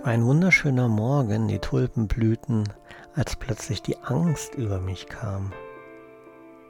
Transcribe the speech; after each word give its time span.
war 0.00 0.08
ein 0.08 0.24
wunderschöner 0.24 0.88
Morgen, 0.88 1.48
die 1.48 1.58
Tulpen 1.58 2.08
blühten, 2.08 2.64
als 3.14 3.36
plötzlich 3.36 3.82
die 3.82 3.98
Angst 3.98 4.54
über 4.54 4.80
mich 4.80 5.06
kam. 5.06 5.52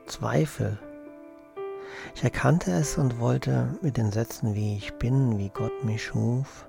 Zweifel. 0.06 0.79
Ich 2.14 2.24
erkannte 2.24 2.73
es 2.73 2.98
und 2.98 3.20
wollte 3.20 3.79
mit 3.80 3.96
den 3.96 4.11
Sätzen, 4.11 4.55
wie 4.55 4.77
ich 4.77 4.95
bin, 4.95 5.38
wie 5.38 5.50
Gott 5.50 5.84
mich 5.84 6.02
schuf, 6.05 6.69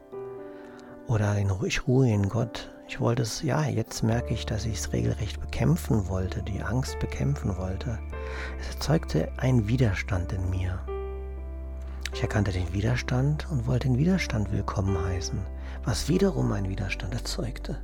oder 1.08 1.38
in, 1.38 1.52
ich 1.66 1.88
ruhe 1.88 2.10
in 2.10 2.30
Gott. 2.30 2.70
Ich 2.88 3.00
wollte 3.00 3.24
es, 3.24 3.42
ja, 3.42 3.66
jetzt 3.66 4.04
merke 4.04 4.34
ich, 4.34 4.46
dass 4.46 4.66
ich 4.66 4.78
es 4.80 4.94
regelrecht 4.94 5.42
bekämpfen 5.42 6.08
wollte, 6.08 6.44
die 6.44 6.62
Angst 6.62 7.00
bekämpfen 7.00 7.58
wollte. 7.58 7.98
Es 8.60 8.76
erzeugte 8.76 9.32
einen 9.38 9.68
Widerstand 9.68 10.32
in 10.34 10.50
mir. 10.50 10.80
Ich 12.14 12.22
erkannte 12.22 12.52
den 12.52 12.72
Widerstand 12.74 13.50
und 13.50 13.66
wollte 13.66 13.88
den 13.88 13.98
Widerstand 13.98 14.52
willkommen 14.52 15.04
heißen, 15.04 15.40
was 15.84 16.10
wiederum 16.10 16.52
einen 16.52 16.70
Widerstand 16.70 17.14
erzeugte. 17.14 17.82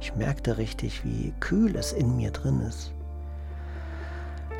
Ich 0.00 0.14
merkte 0.14 0.56
richtig, 0.56 1.04
wie 1.04 1.34
kühl 1.40 1.76
es 1.76 1.92
in 1.92 2.16
mir 2.16 2.30
drin 2.30 2.62
ist. 2.62 2.92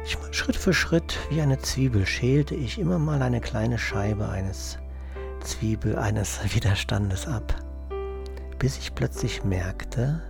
Ich, 0.04 0.18
Schritt 0.32 0.56
für 0.56 0.74
Schritt 0.74 1.18
wie 1.30 1.40
eine 1.40 1.58
Zwiebel 1.58 2.04
schälte 2.04 2.54
ich 2.54 2.78
immer 2.78 2.98
mal 2.98 3.22
eine 3.22 3.40
kleine 3.40 3.78
Scheibe 3.78 4.28
eines 4.28 4.78
Zwiebel 5.40 5.96
eines 5.98 6.38
Widerstandes 6.54 7.26
ab, 7.26 7.54
bis 8.58 8.76
ich 8.76 8.94
plötzlich 8.94 9.44
merkte, 9.44 10.22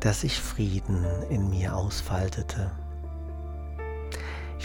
dass 0.00 0.22
sich 0.22 0.40
Frieden 0.40 1.04
in 1.28 1.50
mir 1.50 1.76
ausfaltete. 1.76 2.70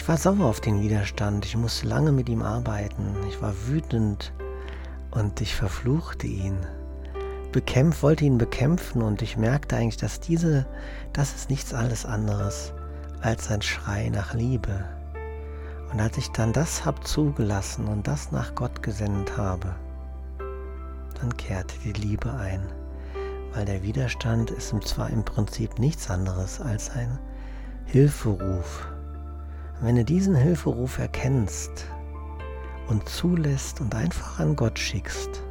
Ich 0.00 0.08
war 0.08 0.16
sauer 0.16 0.46
auf 0.46 0.62
den 0.62 0.80
Widerstand, 0.80 1.44
ich 1.44 1.58
musste 1.58 1.86
lange 1.86 2.10
mit 2.10 2.30
ihm 2.30 2.40
arbeiten, 2.40 3.14
ich 3.28 3.42
war 3.42 3.52
wütend 3.66 4.32
und 5.10 5.42
ich 5.42 5.54
verfluchte 5.54 6.26
ihn. 6.26 6.56
Bekämpf, 7.52 8.02
wollte 8.02 8.24
ihn 8.24 8.38
bekämpfen 8.38 9.02
und 9.02 9.20
ich 9.20 9.36
merkte 9.36 9.76
eigentlich, 9.76 9.98
dass 9.98 10.18
diese, 10.18 10.66
das 11.12 11.34
ist 11.34 11.50
nichts 11.50 11.74
alles 11.74 12.06
anderes 12.06 12.72
als 13.20 13.50
ein 13.50 13.60
Schrei 13.60 14.08
nach 14.08 14.32
Liebe. 14.32 14.86
Und 15.92 16.00
als 16.00 16.16
ich 16.16 16.28
dann 16.30 16.54
das 16.54 16.86
hab 16.86 17.06
zugelassen 17.06 17.86
und 17.86 18.08
das 18.08 18.32
nach 18.32 18.54
Gott 18.54 18.82
gesendet 18.82 19.36
habe, 19.36 19.74
dann 21.20 21.36
kehrte 21.36 21.74
die 21.84 21.92
Liebe 21.92 22.32
ein, 22.32 22.62
weil 23.52 23.66
der 23.66 23.82
Widerstand 23.82 24.50
ist 24.50 24.74
zwar 24.82 25.10
im 25.10 25.26
Prinzip 25.26 25.78
nichts 25.78 26.08
anderes 26.08 26.58
als 26.58 26.88
ein 26.88 27.18
Hilferuf. 27.84 28.88
Wenn 29.82 29.96
du 29.96 30.04
diesen 30.04 30.34
Hilferuf 30.34 30.98
erkennst 30.98 31.86
und 32.88 33.08
zulässt 33.08 33.80
und 33.80 33.94
einfach 33.94 34.38
an 34.38 34.54
Gott 34.54 34.78
schickst, 34.78 35.42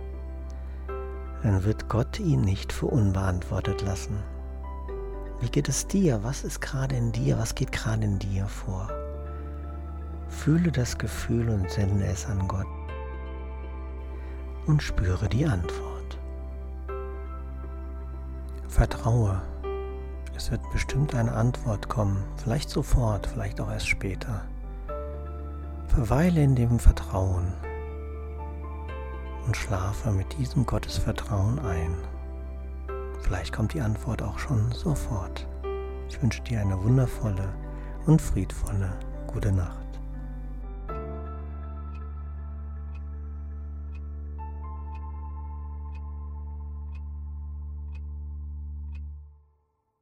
dann 1.42 1.64
wird 1.64 1.90
Gott 1.90 2.20
ihn 2.20 2.42
nicht 2.42 2.72
für 2.72 2.86
unbeantwortet 2.86 3.82
lassen. 3.82 4.18
Wie 5.40 5.50
geht 5.50 5.68
es 5.68 5.88
dir? 5.88 6.24
Was 6.24 6.44
ist 6.44 6.62
gerade 6.62 6.96
in 6.96 7.12
dir? 7.12 7.40
Was 7.40 7.56
geht 7.56 7.72
gerade 7.72 8.04
in 8.04 8.20
dir 8.20 8.46
vor? 8.46 8.88
Fühle 10.28 10.72
das 10.72 10.98
Gefühl 11.00 11.50
und 11.50 11.68
sende 11.72 12.06
es 12.06 12.28
an 12.28 12.48
Gott 12.48 12.68
und 14.68 14.84
spüre 14.84 15.28
die 15.28 15.48
Antwort. 15.48 16.20
Vertraue. 18.68 19.42
Es 20.40 20.52
wird 20.52 20.62
bestimmt 20.72 21.16
eine 21.16 21.34
Antwort 21.34 21.90
kommen, 21.90 22.24
vielleicht 22.38 22.70
sofort, 22.70 23.28
vielleicht 23.28 23.60
auch 23.60 23.70
erst 23.70 23.90
später. 23.90 24.44
Verweile 25.90 26.42
in 26.42 26.56
dem 26.56 26.80
Vertrauen 26.80 27.52
und 29.46 29.58
schlafe 29.58 30.12
mit 30.12 30.38
diesem 30.38 30.66
Gottesvertrauen 30.66 31.60
ein. 31.60 31.94
Vielleicht 33.20 33.52
kommt 33.52 33.74
die 33.74 33.82
Antwort 33.82 34.22
auch 34.22 34.40
schon 34.40 34.72
sofort. 34.72 35.46
Ich 36.08 36.22
wünsche 36.22 36.42
dir 36.44 36.62
eine 36.62 36.82
wundervolle 36.82 37.50
und 38.06 38.22
friedvolle 38.22 38.94
gute 39.28 39.52
Nacht. 39.52 39.89